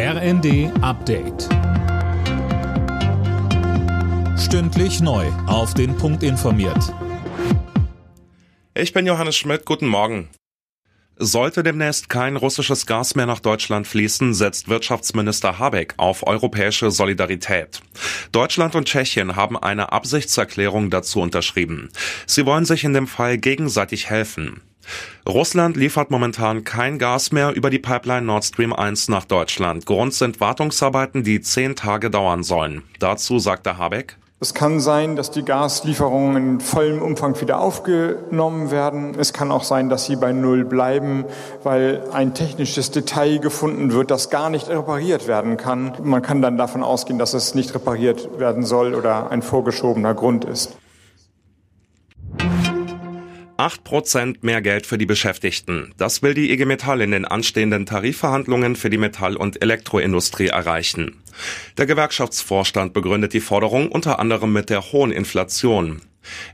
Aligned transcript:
RND 0.00 0.70
Update. 0.80 1.48
Stündlich 4.38 5.00
neu. 5.00 5.26
Auf 5.48 5.74
den 5.74 5.96
Punkt 5.96 6.22
informiert. 6.22 6.94
Ich 8.74 8.92
bin 8.92 9.06
Johannes 9.06 9.34
Schmidt. 9.34 9.64
Guten 9.64 9.88
Morgen. 9.88 10.28
Sollte 11.16 11.64
demnächst 11.64 12.08
kein 12.08 12.36
russisches 12.36 12.86
Gas 12.86 13.16
mehr 13.16 13.26
nach 13.26 13.40
Deutschland 13.40 13.88
fließen, 13.88 14.34
setzt 14.34 14.68
Wirtschaftsminister 14.68 15.58
Habeck 15.58 15.94
auf 15.96 16.24
europäische 16.24 16.92
Solidarität. 16.92 17.80
Deutschland 18.30 18.76
und 18.76 18.86
Tschechien 18.86 19.34
haben 19.34 19.58
eine 19.58 19.90
Absichtserklärung 19.90 20.90
dazu 20.90 21.20
unterschrieben. 21.20 21.88
Sie 22.24 22.46
wollen 22.46 22.66
sich 22.66 22.84
in 22.84 22.92
dem 22.92 23.08
Fall 23.08 23.36
gegenseitig 23.36 24.08
helfen. 24.08 24.62
Russland 25.28 25.76
liefert 25.76 26.10
momentan 26.10 26.64
kein 26.64 26.98
Gas 26.98 27.32
mehr 27.32 27.54
über 27.54 27.70
die 27.70 27.78
Pipeline 27.78 28.26
Nord 28.26 28.44
Stream 28.44 28.72
1 28.72 29.08
nach 29.08 29.24
Deutschland. 29.24 29.86
Grund 29.86 30.14
sind 30.14 30.40
Wartungsarbeiten, 30.40 31.22
die 31.22 31.40
zehn 31.40 31.76
Tage 31.76 32.10
dauern 32.10 32.42
sollen. 32.42 32.82
Dazu 32.98 33.38
sagte 33.38 33.78
Habeck. 33.78 34.16
Es 34.40 34.54
kann 34.54 34.78
sein, 34.78 35.16
dass 35.16 35.32
die 35.32 35.44
Gaslieferungen 35.44 36.36
in 36.36 36.60
vollem 36.60 37.02
Umfang 37.02 37.40
wieder 37.40 37.58
aufgenommen 37.58 38.70
werden. 38.70 39.16
Es 39.18 39.32
kann 39.32 39.50
auch 39.50 39.64
sein, 39.64 39.88
dass 39.88 40.06
sie 40.06 40.14
bei 40.14 40.32
Null 40.32 40.64
bleiben, 40.64 41.24
weil 41.64 42.04
ein 42.12 42.34
technisches 42.34 42.92
Detail 42.92 43.40
gefunden 43.40 43.92
wird, 43.92 44.12
das 44.12 44.30
gar 44.30 44.48
nicht 44.48 44.68
repariert 44.68 45.26
werden 45.26 45.56
kann. 45.56 45.92
Man 46.04 46.22
kann 46.22 46.40
dann 46.40 46.56
davon 46.56 46.84
ausgehen, 46.84 47.18
dass 47.18 47.34
es 47.34 47.56
nicht 47.56 47.74
repariert 47.74 48.38
werden 48.38 48.64
soll 48.64 48.94
oder 48.94 49.32
ein 49.32 49.42
vorgeschobener 49.42 50.14
Grund 50.14 50.44
ist. 50.44 50.76
8% 53.58 54.36
mehr 54.42 54.62
Geld 54.62 54.86
für 54.86 54.98
die 54.98 55.06
Beschäftigten. 55.06 55.92
Das 55.96 56.22
will 56.22 56.32
die 56.32 56.52
IG 56.52 56.64
Metall 56.64 57.00
in 57.00 57.10
den 57.10 57.24
anstehenden 57.24 57.86
Tarifverhandlungen 57.86 58.76
für 58.76 58.88
die 58.88 58.98
Metall- 58.98 59.36
und 59.36 59.60
Elektroindustrie 59.60 60.46
erreichen. 60.46 61.20
Der 61.76 61.86
Gewerkschaftsvorstand 61.86 62.92
begründet 62.92 63.32
die 63.32 63.40
Forderung 63.40 63.90
unter 63.90 64.20
anderem 64.20 64.52
mit 64.52 64.70
der 64.70 64.92
hohen 64.92 65.10
Inflation. 65.10 66.00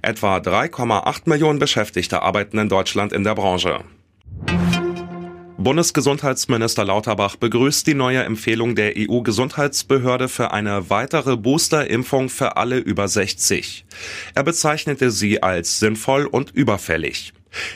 Etwa 0.00 0.38
3,8 0.38 1.28
Millionen 1.28 1.58
Beschäftigte 1.58 2.22
arbeiten 2.22 2.56
in 2.56 2.70
Deutschland 2.70 3.12
in 3.12 3.24
der 3.24 3.34
Branche. 3.34 3.84
Bundesgesundheitsminister 5.64 6.84
Lauterbach 6.84 7.36
begrüßt 7.36 7.86
die 7.86 7.94
neue 7.94 8.22
Empfehlung 8.22 8.76
der 8.76 8.92
EU-Gesundheitsbehörde 8.96 10.28
für 10.28 10.52
eine 10.52 10.90
weitere 10.90 11.36
Boosterimpfung 11.36 12.28
für 12.28 12.56
alle 12.56 12.78
über 12.78 13.08
60. 13.08 13.84
Er 14.34 14.44
bezeichnete 14.44 15.10
sie 15.10 15.42
als 15.42 15.80
sinnvoll 15.80 16.26
und 16.26 16.50
überfällig. 16.50 17.33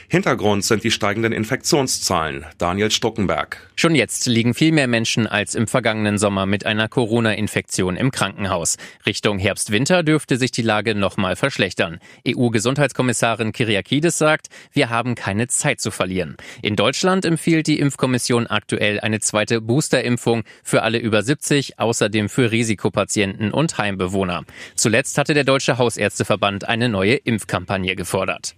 Hintergrund 0.09 0.65
sind 0.65 0.85
die 0.85 0.91
steigenden 0.91 1.33
Infektionszahlen. 1.33 2.47
Daniel 2.59 2.91
Stuckenberg. 2.91 3.59
Schon 3.77 3.95
jetzt 3.95 4.27
liegen 4.27 4.55
viel 4.55 4.73
mehr 4.73 4.89
Menschen 4.89 5.27
als 5.27 5.55
im 5.55 5.67
vergangenen 5.67 6.19
Sommer 6.19 6.47
mit 6.47 6.67
einer 6.67 6.89
Corona-Infektion 6.89 7.97
im 7.97 8.11
Krankenhaus. 8.11 8.77
Richtung 9.07 9.39
Herbst-Winter 9.39 10.03
dürfte 10.03 10.37
sich 10.37 10.51
die 10.51 10.63
Lage 10.63 10.95
nochmal 10.95 11.37
verschlechtern. 11.37 12.01
EU-Gesundheitskommissarin 12.27 13.53
Kyriakides 13.53 14.19
sagt, 14.19 14.49
wir 14.73 14.91
haben 14.91 15.15
keine 15.15 15.49
Zeit 15.49 15.81
zu 15.81 15.91
verlieren. 15.91 16.37
In 16.63 16.77
Deutschland 16.77 17.25
empfiehlt 17.25 17.67
die 17.67 17.79
Impfkommission 17.79 18.47
aktuell 18.47 19.01
eine 19.01 19.21
zweite 19.21 19.61
Boosterimpfung 19.61 20.43
für 20.63 20.83
alle 20.83 20.99
über 20.99 21.23
70, 21.23 21.79
außerdem 21.79 22.29
für 22.29 22.51
Risikopatienten 22.51 23.53
und 23.53 23.79
Heimbewohner. 23.79 24.45
Zuletzt 24.75 25.19
hatte 25.19 25.35
der 25.35 25.45
Deutsche 25.45 25.79
Hausärzteverband 25.79 26.69
eine 26.69 26.89
neue 26.89 27.15
Impfkampagne 27.15 27.95
gefordert. 27.95 28.58